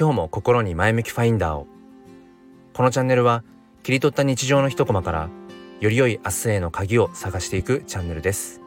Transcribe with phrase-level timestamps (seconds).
[0.00, 1.66] 今日も心に前向きファインダーを。
[2.72, 3.44] このチャンネルは
[3.82, 5.28] 切り取った日常の一コマから
[5.78, 8.62] より良い明日への鍵を探していくチャンネルです。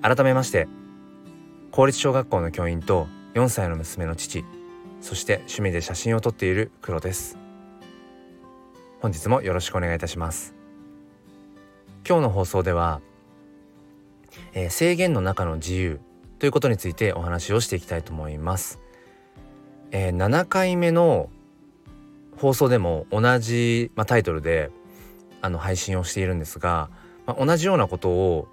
[0.00, 0.68] 改めまして
[1.72, 4.44] 公立小学校の教員と4歳の娘の父
[5.00, 7.36] そして趣味で写真を撮っている黒です。
[9.00, 10.54] 本日もよろしくお願いいたします。
[12.08, 13.00] 今日の放送では、
[14.54, 15.98] えー、制限の中の自由
[16.38, 18.78] ということについてお話をしていきたいと思います、
[19.92, 21.28] えー、7回目の
[22.36, 24.70] 放送でも同じ、まあ、タイトルで
[25.42, 26.90] あの配信をしているんですが、
[27.26, 28.48] まあ、同じようなことを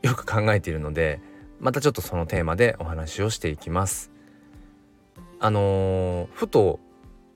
[0.00, 1.20] よく考えているので
[1.60, 4.10] またちょっとそのテーマでお話をしていきます。
[5.38, 6.80] あのー、ふと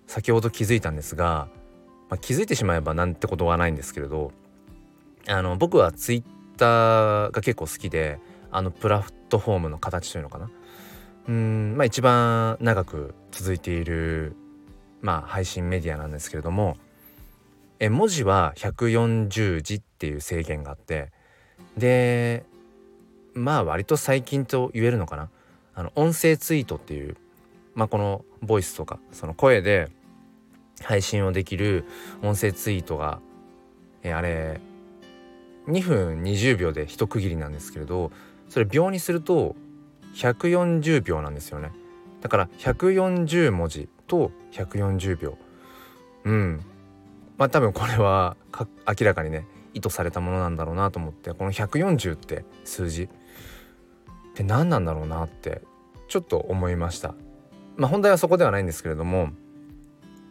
[0.07, 1.49] 先ほど気づいたんですが、
[2.09, 4.33] まあ、気づいてしまえばなんてことはないんですけれど
[5.29, 6.23] あの僕はツイッ
[6.57, 8.21] ターが結構好きで
[8.53, 10.51] あのプラットフォームの形というのかな
[11.29, 14.37] うんまあ一番長く続いている
[15.01, 16.77] まあ配信メディアなんですけれども
[17.79, 21.11] え文字は140字っていう制限があって
[21.77, 22.45] で
[23.35, 25.29] まあ割と最近と言えるのかな。
[25.79, 27.19] あの音声ツイートっていう
[27.75, 29.91] まあこのボイスとかその声で
[30.83, 31.85] 配信をできる
[32.23, 33.21] 音声ツイートが
[34.03, 34.59] えあれ
[35.69, 38.11] 2分20秒で一区切りなんですけれど
[38.49, 39.55] それ秒にすると
[40.17, 41.73] 140秒なんですよね。
[42.21, 45.39] だから140文字と140秒
[46.25, 46.61] うん。
[47.37, 53.09] まあ多分これは明らかにね意図されたものなんだろうなと思ってこの140って数字っ
[54.35, 55.63] て何なんだろうなって
[56.09, 57.15] ちょっと思いました。
[57.77, 59.29] まあ本題はそこではないんですけれども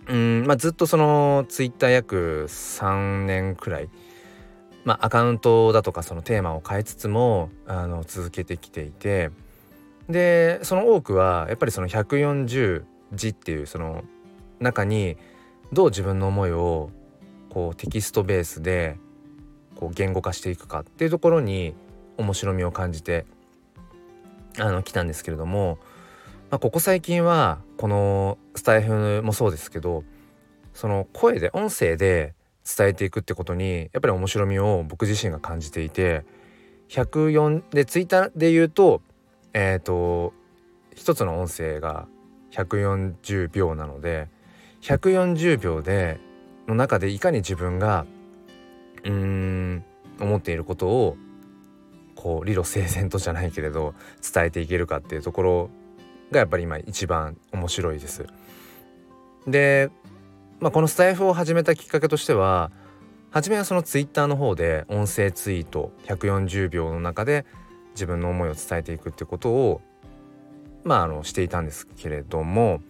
[0.07, 3.89] うんまあずっとそのツイッター約3年くらい
[4.85, 9.31] まあ、アカウントだとかそのテーマを変えつつもあの続けてきていて
[10.09, 14.03] でその多くはやっぱりその140字っていうその
[14.59, 15.17] 中に
[15.73, 16.89] どう自分の思いを
[17.49, 18.97] こうテキストベースで
[19.75, 21.73] こう言語化していくかっていうところに
[22.17, 23.25] 面白みを感じて
[24.57, 25.79] あの来たんですけれども、
[26.49, 30.03] まあ、ここ最近はこのスタイフもそうですけど
[30.73, 32.33] その声で音声で
[32.65, 36.23] 伝えていくってことにやっぱり面白みを僕自身が感じていて
[36.89, 39.01] 104でツイッターで言うと
[39.55, 40.33] えっ、ー、と
[40.93, 42.07] 一つの音声が
[42.51, 44.27] 140秒なので
[44.81, 46.19] 140秒で
[46.67, 48.05] の中でいかに自分が
[49.05, 49.83] うーん
[50.19, 51.17] 思っていることを
[52.15, 55.69] こう理路整然とじゃないけれど伝えていけるかっていうところ
[56.31, 58.25] がやっぱり今一番面白いです。
[59.47, 59.89] で
[60.59, 62.71] まあ、このスタイフを始めたきっかけとしては
[63.29, 67.45] 初めはそのツイッターの方で音声ツイート140秒の中で
[67.95, 69.81] 自分の思いを伝えていくってことを
[70.83, 72.81] まああのしていたんですけれども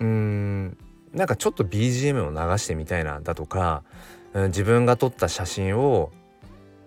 [0.00, 0.76] うーん
[1.12, 3.82] なんかちょっと BGM を流してみたいなだとか、
[4.34, 6.12] うん、自分が撮った写真を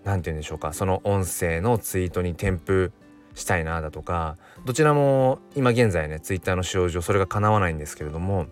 [0.04, 2.92] 何て言うんでしょうかその音声のツイートに添付
[3.34, 8.46] したいなだとかどちらも今現在ねツイッターの使用上それが叶わないんですけれども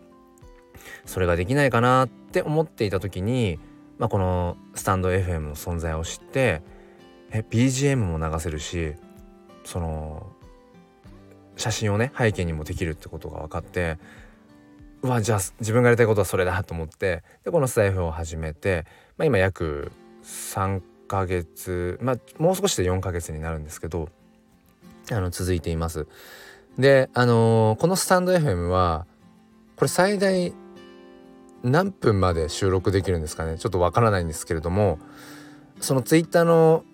[1.04, 3.58] それができないかなって思っていた時に、
[3.98, 6.62] まあ、このスタンド FM の存在を知って
[7.36, 8.94] え BGM も流せるし
[9.64, 10.26] その
[11.56, 13.98] 写真をね背景にもできるってことが分かって
[15.02, 18.86] うわじゃあ自分がやりたいことはそれだと思ってでこのスタイフを始めて、
[19.18, 19.92] まあ、今約
[20.24, 24.08] 3ヶ月まあもう少しで4ヶ月になるんですけど
[25.10, 26.08] あの続いています。
[26.78, 29.06] であのー、このスタンド FM は
[29.76, 30.52] これ最大
[31.62, 34.98] 何分まで収録できるんですかねちょっとわからないんですけれども
[35.80, 36.84] そのツイッターの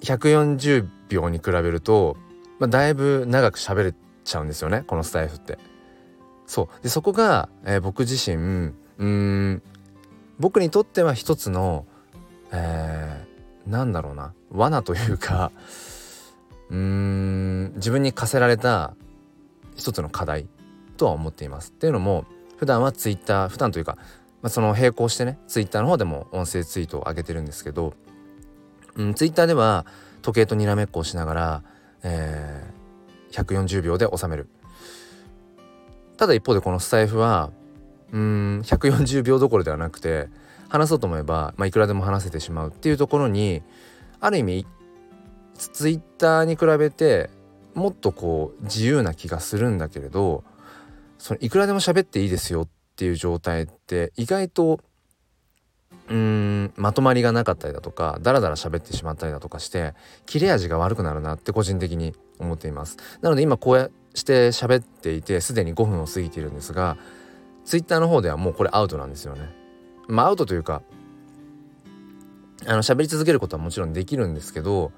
[0.00, 2.16] 140秒に比べると、
[2.58, 3.94] まあ、だいぶ長く喋れ
[4.24, 5.58] ちゃうんですよねこのスタイフって。
[6.46, 9.62] そうでそこが、えー、僕自身うん
[10.38, 11.86] 僕にとっては一つの、
[12.52, 15.52] えー、なんだろうな罠というか
[16.70, 18.94] うん自分に課せられた
[19.76, 20.48] 一つの課題
[20.96, 21.70] とは思っています。
[21.70, 22.24] っていうのも
[22.56, 23.96] 普段はツイッター普段というか、
[24.42, 27.94] まあ、その並行してねツイッターの方でも音声ツイートを上げてるんですけど、
[28.98, 29.86] うん、ツイッターでは
[30.20, 31.62] 時計とにらめっこをしながら、
[32.02, 34.48] えー、140秒で収める。
[36.18, 37.50] ただ一方でこのスタイフは
[38.12, 40.28] うん140秒どころではなくて
[40.68, 43.62] 話そうと思えば、まあ、いくらでも話せてしまうっていうところに
[44.20, 44.66] ある意味
[45.54, 47.30] ツイッターに比べて
[47.74, 50.42] もっとこう自由な気がするんだけれど
[51.18, 54.80] そのいくらでも喋っていいですよっていう状態って意外と
[56.08, 59.94] うーんまとまりがなかったりだとかダラダラ喋ってしまったりだとかして
[60.26, 62.96] 切れ味が悪くなるなって個人的に思っています。
[63.20, 66.96] なので今こうやして喋っていてすでに5分を過ぎているんですが
[67.64, 69.54] Twitter の方ではもうこれアウトなんですよね。
[70.08, 70.82] まあアウトというか
[72.66, 74.92] あの喋り続けることはもちろんできるんですけど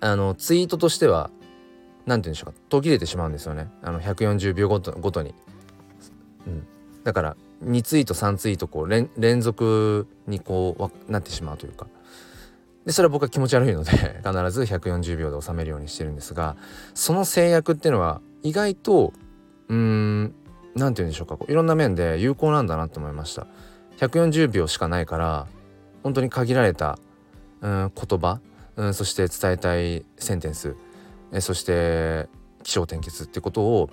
[0.00, 1.30] あのツイートとしては
[2.06, 3.68] 何て言うんでしょうか途切れてしまうんですよね。
[3.82, 5.34] あの140秒ごとごとに、
[6.46, 6.66] うん、
[7.04, 11.86] だから2ツイート3ツイートこう連連続にこうなってしまうというか。
[12.84, 13.90] でそれは僕は気持ち悪いので
[14.22, 16.54] 必ず140秒で収めるようにしてるんですが
[16.92, 19.14] その制約っていうのは意外と
[19.68, 20.34] うーん
[20.74, 23.46] 何て言うんでしょうかいろんな面で有効なんだなと思いました。
[23.96, 25.46] 140秒しかないから
[26.02, 26.98] 本当に限られた、
[27.62, 28.40] うん、言葉、
[28.76, 30.74] うん、そして伝えたいセンテンス
[31.32, 32.28] えそして
[32.62, 33.90] 起承転結ってことを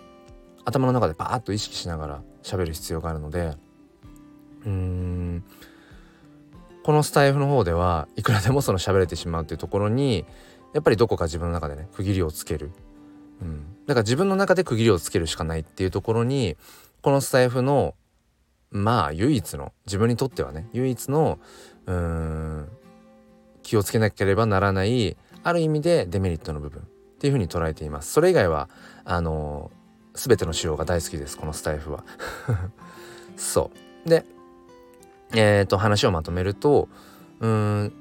[0.65, 3.55] 頭の中でバーッと意識しながら喋る必要があるので
[4.65, 5.43] うーん
[6.83, 10.25] このスタイフの方ではいくらでもその喋れてしまうっていうところに
[10.73, 12.71] やっぱりどこか自分の中でね区切りをつける、
[13.41, 16.57] うん、だから自分の中で区切りをつけるしかないっていうところに
[17.01, 17.95] このスタイフの
[18.71, 21.39] まあ唯一の自分にとってはね唯一の
[21.85, 22.69] うーん
[23.63, 26.85] 気をつけなければならないある意味でデメリットの部分っ
[27.19, 28.11] ていうふうに捉えています。
[28.11, 28.69] それ以外は
[29.05, 29.71] あの
[30.13, 32.03] 全ての仕様が大好きですこのスタイフは。
[33.37, 33.71] そ
[34.05, 34.09] う。
[34.09, 34.25] で
[35.33, 36.89] えー、と話をまとめると
[37.39, 37.93] うん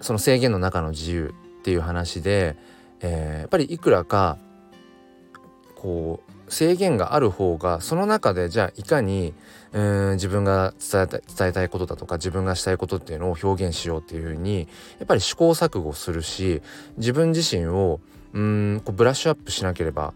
[0.00, 2.56] その制限の中の自由っていう話で、
[3.00, 4.38] えー、やっぱりいくらか
[5.74, 9.34] こう制限がある方がその中でじゃあいかに
[9.72, 14.68] うん自分が伝えた伝えたいことだとか自分がしたいことっていうのを表現しようっていうふうに
[14.98, 16.62] やっぱり試行錯誤するし
[16.96, 18.00] 自分自身を
[18.32, 20.14] うんこうブラッシュアップしなければ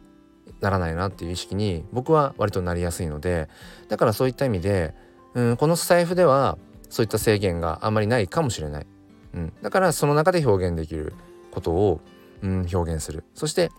[0.63, 3.49] ならないなっていう意識に僕は割となりやすいので
[3.89, 4.95] だからそういった意味で
[5.35, 6.57] うんこのスタイフでは
[6.89, 8.87] そういった制限があんまりないかもしれない、
[9.35, 11.15] うん、だからその中で表現できる
[11.51, 12.01] ことを、
[12.43, 13.25] うん、表現する。
[13.35, 13.71] そして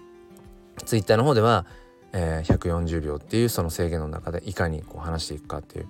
[0.86, 1.66] ツイッターの方では、
[2.12, 5.88] えー、140秒っていうその制限の中でいかにこう話していくかっていう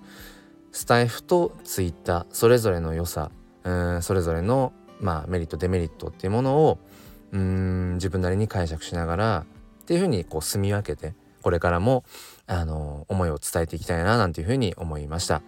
[0.72, 3.30] スタイフとツイッターそれぞれの良さ
[3.64, 6.78] うんそれぞれの、まあ、メリットデメリットっていうものを
[7.32, 9.46] うん自分なりに解釈しながら
[9.84, 12.04] っていうふうにこう住み分けてこれからも
[12.46, 15.42] あの思いを伝えていきたいななんていうふうに思いました。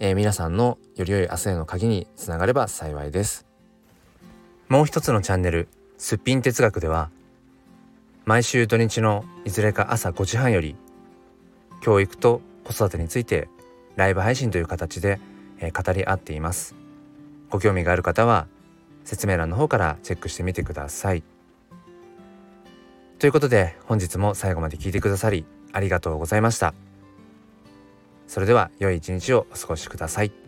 [0.00, 3.46] えー、皆さんのより良い明日への鍵につながれば幸いです。
[4.68, 7.10] もう一つのチャンネルすっぴん哲学では
[8.24, 10.76] 毎週土日のいずれか朝5時半より
[11.82, 13.48] 教育と子育てについて
[13.96, 15.20] ライブ配信という形で、
[15.60, 16.74] えー、語り合っています。
[17.50, 18.46] ご興味がある方は
[19.04, 21.22] 説明欄の方からチェックしてみてください。
[23.18, 26.74] ということで本日も最後まで聞いてくださりありがとうございました。
[28.26, 30.43] それでは良い一日をお過ごしください。